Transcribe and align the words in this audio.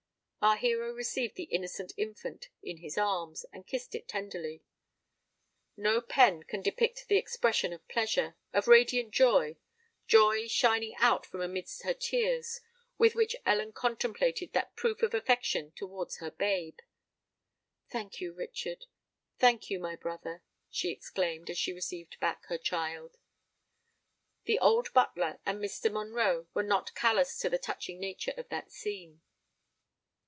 Our 0.43 0.57
hero 0.57 0.91
received 0.91 1.35
the 1.35 1.43
innocent 1.43 1.93
infant 1.97 2.49
in 2.63 2.77
his 2.77 2.97
arms, 2.97 3.45
and 3.53 3.67
kissed 3.67 3.93
it 3.93 4.07
tenderly. 4.07 4.63
No 5.77 6.01
pen 6.01 6.41
can 6.41 6.63
depict 6.63 7.05
the 7.07 7.15
expression 7.17 7.71
of 7.73 7.87
pleasure—of 7.87 8.67
radiant 8.67 9.11
joy,—joy 9.11 10.47
shining 10.47 10.95
out 10.95 11.27
from 11.27 11.41
amidst 11.41 11.83
her 11.83 11.93
tears,—with 11.93 13.13
which 13.13 13.35
Ellen 13.45 13.71
contemplated 13.71 14.53
that 14.53 14.75
proof 14.75 15.03
of 15.03 15.13
affection 15.13 15.73
towards 15.75 16.17
her 16.17 16.31
babe. 16.31 16.79
"Thank 17.91 18.19
you, 18.19 18.33
Richard—thank 18.33 19.69
you, 19.69 19.77
my 19.79 19.95
brother," 19.95 20.41
she 20.71 20.89
exclaimed, 20.89 21.51
as 21.51 21.59
she 21.59 21.71
received 21.71 22.19
back 22.19 22.47
her 22.47 22.57
child. 22.57 23.19
The 24.45 24.57
old 24.57 24.91
butler 24.91 25.39
and 25.45 25.59
Mr. 25.61 25.91
Monroe 25.91 26.47
were 26.55 26.63
not 26.63 26.95
callous 26.95 27.37
to 27.41 27.49
the 27.51 27.59
touching 27.59 27.99
nature 27.99 28.33
of 28.37 28.49
that 28.49 28.71
scene. 28.71 29.21